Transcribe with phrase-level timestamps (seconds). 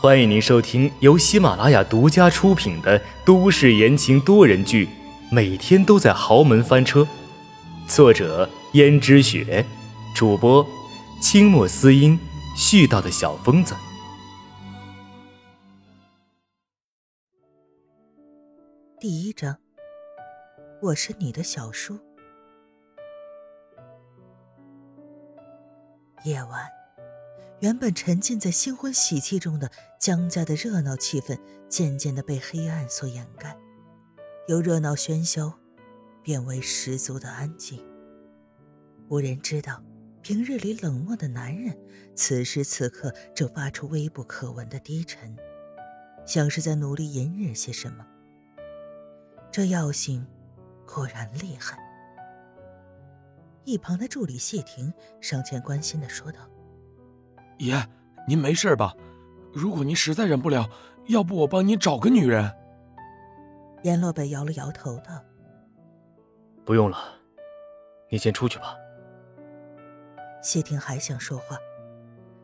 [0.00, 4.86] 欢迎您收听由喜马拉雅独家出品的都市言情多人剧
[5.30, 7.00] 《每天都在豪门翻车》，
[7.86, 9.64] 作者：胭脂雪，
[10.14, 10.66] 主播：
[11.22, 12.18] 清墨思音，
[12.54, 13.74] 絮叨的小疯子。
[19.00, 19.56] 第一章，
[20.82, 21.98] 我是你的小叔。
[26.24, 26.83] 夜晚。
[27.64, 31.34] 原本沉浸在新婚喜气中的江家的热闹气氛，
[31.66, 33.56] 渐渐的被黑暗所掩盖，
[34.48, 35.50] 由热闹喧嚣
[36.22, 37.82] 变为十足的安静。
[39.08, 39.82] 无人知道，
[40.20, 41.74] 平日里冷漠的男人，
[42.14, 45.34] 此时此刻正发出微不可闻的低沉，
[46.26, 48.06] 像是在努力隐忍些什么。
[49.50, 50.26] 这药性
[50.86, 51.78] 果然厉害。
[53.64, 54.92] 一旁的助理谢婷
[55.22, 56.40] 上前关心的说道。
[57.58, 57.88] 爷，
[58.26, 58.94] 您没事吧？
[59.52, 60.68] 如果您实在忍不了，
[61.06, 62.52] 要不我帮您找个女人。
[63.82, 65.22] 阎洛北摇了摇头道
[66.64, 66.96] ：“不用了，
[68.10, 68.74] 你先出去吧。”
[70.42, 71.56] 谢霆还想说话，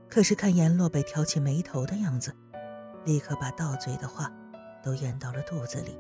[0.09, 2.35] 可是看阎洛北挑起眉头的样子，
[3.05, 4.31] 立刻把到嘴的话
[4.83, 5.99] 都咽到了肚子里，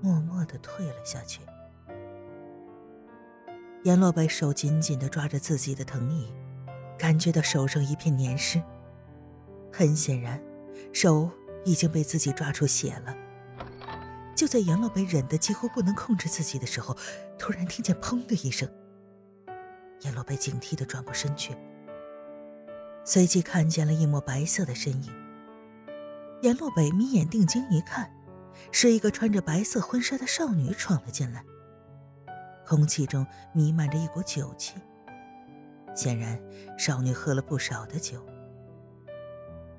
[0.00, 1.40] 默默的退了下去。
[3.84, 6.32] 阎洛北手紧紧的抓着自己的藤椅。
[6.98, 8.62] 感觉到手上一片黏湿，
[9.72, 10.40] 很显然，
[10.92, 11.30] 手
[11.64, 13.14] 已经被自己抓出血了。
[14.34, 16.96] 就在杨洛北忍得几乎不能控制自己的时候，
[17.38, 18.68] 突然听见“砰”的一声。
[20.02, 21.56] 杨洛北警惕地转过身去，
[23.04, 25.12] 随即看见了一抹白色的身影。
[26.42, 28.12] 阎洛北眯眼定睛一看，
[28.70, 31.44] 是一个穿着白色婚纱的少女闯了进来，
[32.66, 34.74] 空气中弥漫着一股酒气。
[35.94, 36.38] 显然，
[36.76, 38.24] 少女喝了不少的酒。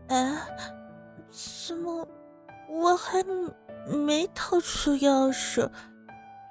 [0.08, 0.38] 哎，
[1.66, 2.08] 怎么
[2.70, 3.24] 我还
[3.88, 5.70] 没掏出钥匙，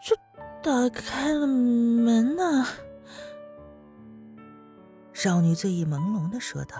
[0.03, 0.17] 就
[0.63, 2.67] 打开了门呢？
[5.13, 6.77] 少女醉意朦胧的说道。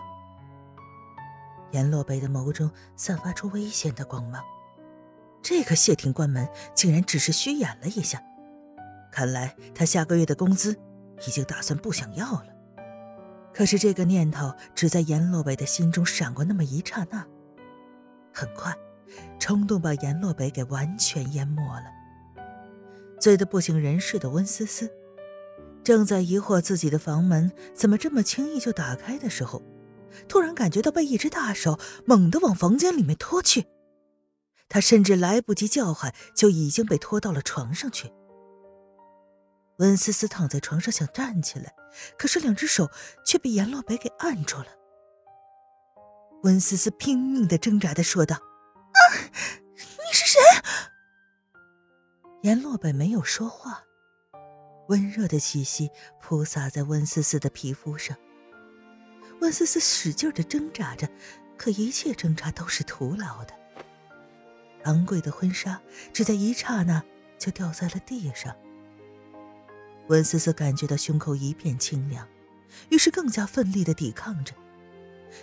[1.71, 4.43] 阎洛北的眸中散发出危险的光芒。
[5.43, 8.23] 这个谢霆关门，竟然只是虚掩了一下。
[9.11, 10.77] 看来他下个月的工资
[11.27, 12.54] 已经打算不想要了。
[13.55, 17.25] 可是这个念头只在阎洛北的心中闪过那么一刹那，
[18.33, 18.77] 很快，
[19.39, 21.85] 冲动把阎洛北给完全淹没了。
[23.21, 24.91] 醉得不省人事的温思思，
[25.85, 29.63] 正在疑惑自己的房门怎么这么轻易就打开的时候，
[30.27, 33.67] 突然感觉到被一只大手猛地往房间里面拖去，
[34.69, 38.11] 她甚至来不及叫喊，就已经被拖到了床上去。
[39.79, 41.75] 温思思躺在床上想站起来，
[42.17, 42.91] 可是两只手
[43.25, 44.67] 却被阎洛北给按住了。
[46.43, 49.01] 温思思拼命的挣扎的说道：“啊，
[49.77, 50.41] 你是谁？”
[52.43, 53.83] 阎洛北没有说话，
[54.89, 58.17] 温热的气息扑洒在温思思的皮肤上。
[59.41, 61.09] 温思思使劲的挣扎着，
[61.57, 63.55] 可一切挣扎都是徒劳的。
[64.85, 65.81] 昂贵的婚纱
[66.13, 67.03] 只在一刹那
[67.39, 68.55] 就掉在了地上。
[70.09, 72.27] 温思思感觉到胸口一片清凉，
[72.91, 74.55] 于是更加奋力的抵抗着。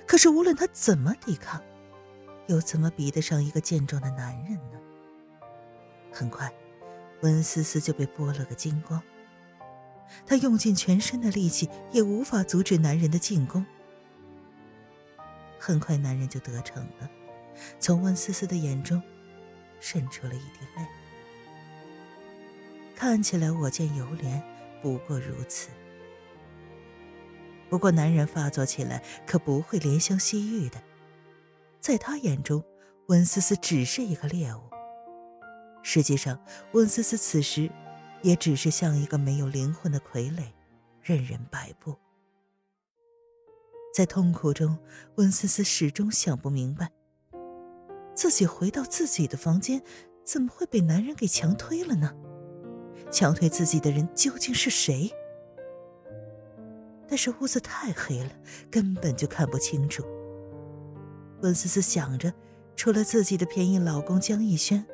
[0.06, 1.62] 可是无论她怎么抵抗，
[2.48, 4.80] 又怎么比得上一个健壮的男人呢？
[6.12, 6.54] 很快，
[7.22, 9.02] 温思思就被剥了个精光。
[10.26, 13.66] 她用尽全身的力气，也无法阻止男人的进攻。
[15.58, 17.10] 很快，男人就得逞了，
[17.80, 19.02] 从温思思的眼中
[19.80, 20.86] 渗出了一滴泪。
[22.96, 24.42] 看起来我见犹怜。
[24.82, 25.70] 不过如此。
[27.70, 30.84] 不过，男人发作起来可不会怜香惜玉的，
[31.80, 32.62] 在他眼中，
[33.08, 34.60] 温思思只是一个猎物。
[35.82, 36.38] 实际上，
[36.74, 37.72] 温思思此时
[38.22, 40.44] 也只是像一个没有灵魂的傀儡，
[41.02, 41.96] 任人摆布。
[43.94, 44.78] 在痛苦中，
[45.16, 46.92] 温思思始终想不明白，
[48.14, 49.82] 自己回到自己的房间，
[50.26, 52.14] 怎么会被男人给强推了呢？
[53.12, 55.12] 强推自己的人究竟是谁？
[57.08, 58.32] 但是屋子太黑了，
[58.72, 60.04] 根本就看不清楚。
[61.42, 62.34] 温思思想着，
[62.76, 64.86] 除了自己的便宜老公江逸轩，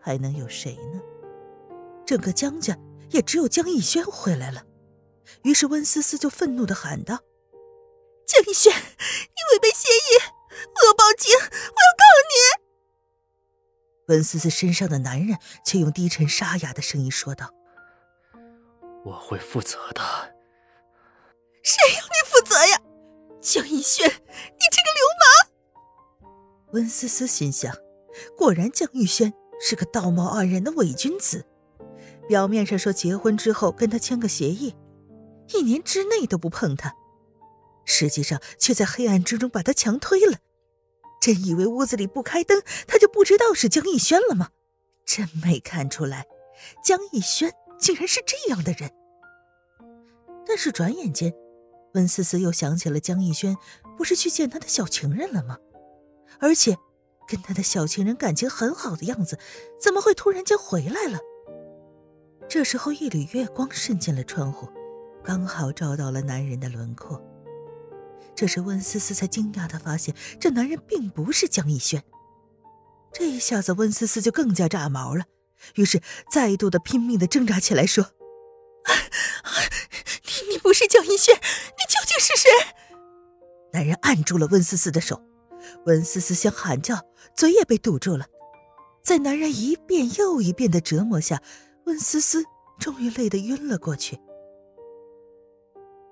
[0.00, 1.00] 还能有谁呢？
[2.04, 2.76] 整个江家
[3.10, 4.64] 也只有江逸轩回来了。
[5.44, 7.20] 于是温思思就愤怒的喊道
[8.26, 8.78] ：“江逸轩，你
[9.52, 10.18] 违背协议，
[10.66, 12.64] 我要报警，我要告你！”
[14.08, 17.54] 温思思身上的男人却用低沉沙哑的声音说道。
[19.04, 20.02] 我会负责的。
[21.62, 22.80] 谁要你负责呀，
[23.40, 26.30] 江逸轩，你这个流氓！
[26.72, 27.74] 温思思心想：
[28.36, 31.46] 果然江逸轩是个道貌岸然的伪君子。
[32.28, 34.76] 表面上说结婚之后跟他签个协议，
[35.48, 36.94] 一年之内都不碰他，
[37.84, 40.38] 实际上却在黑暗之中把他强推了。
[41.20, 44.50] 真以为屋子里不开灯，他就不知道是江逸轩了吗？
[45.04, 46.26] 真没看出来，
[46.84, 48.90] 江逸轩竟然是这样的人。
[50.46, 51.32] 但是转眼间，
[51.94, 53.56] 温思思又想起了江逸轩
[53.96, 55.58] 不是去见他的小情人了吗？
[56.38, 56.76] 而且，
[57.26, 59.38] 跟他的小情人感情很好的样子，
[59.80, 61.18] 怎么会突然间回来了？
[62.48, 64.68] 这时候，一缕月光渗进了窗户，
[65.22, 67.22] 刚好照到了男人的轮廓。
[68.34, 72.02] 这时，温思思才惊讶的发现，这男人并不是江逸轩。
[73.12, 75.24] 这一下子，温思思就更加炸毛了，
[75.76, 78.10] 于是再度的拼命的挣扎起来，说
[80.24, 82.50] ：“你你不是江一轩，你究竟是谁？”
[83.72, 85.22] 男人按住了温思思的手，
[85.86, 87.00] 温思思想喊叫，
[87.36, 88.26] 嘴也被堵住了。
[89.02, 91.40] 在男人一遍又一遍的折磨下，
[91.84, 92.44] 温思思
[92.78, 94.18] 终于累得晕了过去。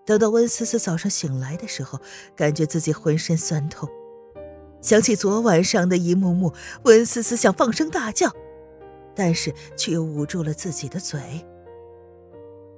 [0.07, 2.01] 等到温思思早上醒来的时候，
[2.35, 3.89] 感觉自己浑身酸痛，
[4.81, 6.55] 想起昨晚上的一幕幕，
[6.85, 8.33] 温思思想放声大叫，
[9.19, 11.45] 但是却又捂住了自己的嘴。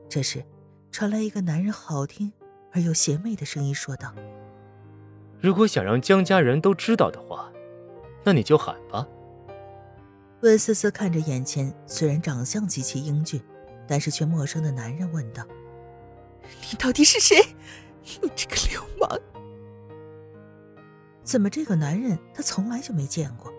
[0.09, 0.43] 这时，
[0.91, 2.33] 传来一个男人好听
[2.73, 4.15] 而又邪魅的声音说道
[5.39, 7.53] ：“如果想让江家人都知道的话，
[8.25, 9.07] 那你就喊吧。”
[10.41, 13.39] 温思思看着眼前虽然长相极其英俊，
[13.87, 15.47] 但是却陌生的男人，问道
[16.73, 17.37] ：“你到底是谁？
[18.23, 19.21] 你这个流氓！
[21.23, 23.53] 怎么这个男人他从来就没见过？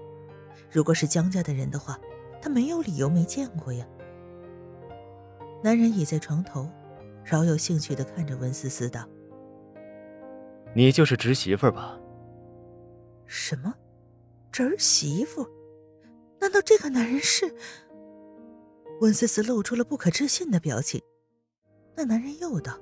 [0.72, 2.00] 如果是江家的人的话，
[2.41, 3.85] 他没有理由没见过呀。”
[5.63, 6.67] 男人倚在床头，
[7.23, 9.07] 饶有兴趣的看着温思思道
[10.75, 11.99] ：“你就是侄媳妇吧
[13.27, 13.73] ？”“什么？
[14.51, 15.47] 侄媳妇？”
[16.41, 17.53] 难道这个男人是？
[18.99, 21.01] 温思思露出了不可置信的表情。
[21.95, 22.77] 那男人又道：“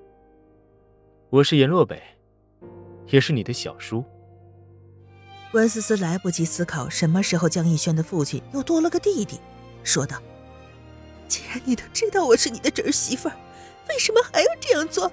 [1.30, 2.02] 我是颜洛北，
[3.08, 4.04] 也是你的小叔。”
[5.54, 9.40] 温思思来不及思考什么时候江逸轩的父亲又多了个弟弟，
[9.84, 10.18] 说道
[11.28, 13.36] ：“既然你都知道我是你的侄儿媳妇儿，
[13.90, 15.12] 为什么还要这样做？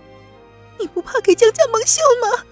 [0.79, 2.45] 你不怕给江家蒙羞吗？”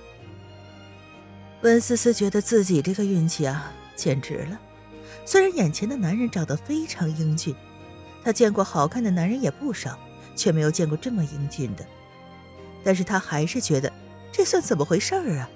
[1.62, 4.60] 温思思觉得自己这个运气啊，简直了。
[5.24, 7.54] 虽然眼前的男人长得非常英俊，
[8.22, 9.98] 她见过好看的男人也不少，
[10.36, 11.86] 却没有见过这么英俊的。
[12.84, 13.90] 但是她还是觉得，
[14.30, 15.48] 这算怎么回事儿啊？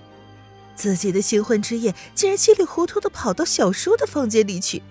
[0.74, 4.82] 自己的新婚之夜竟然稀里糊涂的跑到小叔的房间里去。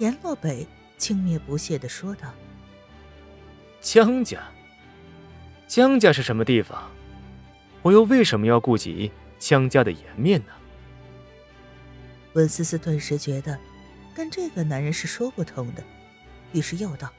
[0.00, 0.66] 阎洛北
[0.96, 2.32] 轻蔑不屑的说道
[3.82, 4.40] ：“江家，
[5.66, 6.90] 江家是什么地方？
[7.82, 10.52] 我又为什么要顾及江家的颜面呢？”
[12.32, 13.58] 温思思顿时觉得，
[14.14, 15.84] 跟这个男人是说不通的，
[16.52, 17.12] 于是又道：“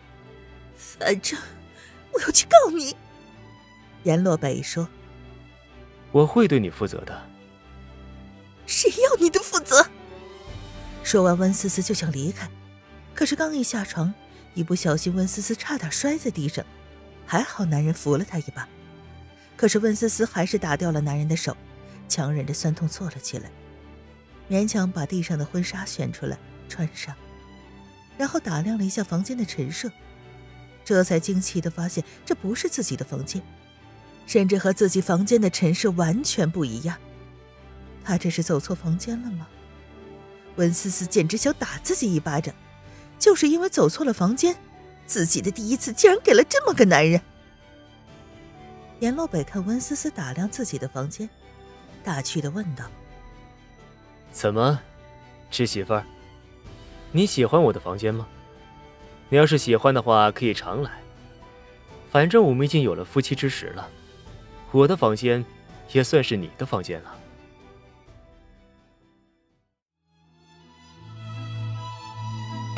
[0.76, 1.40] 反正
[2.12, 2.96] 我要去告你。”
[4.06, 4.90] 阎洛北说
[6.12, 7.30] ：“我会对你负责的。”
[8.66, 9.86] 谁要你的负责？
[11.04, 12.50] 说完，温思思就想离开，
[13.22, 14.12] 可是刚一下床，
[14.56, 16.66] 一不小心，温思思差点摔在地上，
[17.24, 18.68] 还好男人扶了她一把。
[19.56, 21.56] 可是温思思还是打掉了男人的手，
[22.10, 23.52] 强忍着酸痛坐了起来。
[24.50, 26.36] 勉强把地上的婚纱选出来
[26.68, 27.16] 穿上，
[28.18, 29.88] 然后打量了一下房间的陈设，
[30.84, 33.40] 这才惊奇的发现这不是自己的房间，
[34.26, 36.98] 甚至和自己房间的陈设完全不一样。
[38.04, 39.48] 他这是走错房间了吗？
[40.56, 42.56] 温思思简直想打自己一巴掌，
[43.22, 44.56] 就是因为走错了房间，
[45.06, 47.22] 自己的第一次竟然给了这么个男人。
[49.00, 51.30] 阎洛北看温思思打量自己的房间，
[52.04, 52.84] 打趣的问道。
[54.32, 54.80] 怎么，
[55.52, 56.04] 侄媳妇儿，
[57.12, 58.28] 你喜欢我的房间吗？
[59.30, 60.92] 你要是喜欢的话，可以常来。
[62.10, 63.88] 反正我们已经有了夫妻之实了，
[64.72, 65.46] 我的房间
[65.92, 67.16] 也算是你的房间了。